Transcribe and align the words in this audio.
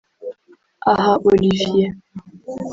Aha 0.91 1.11
Olivier 1.29 1.89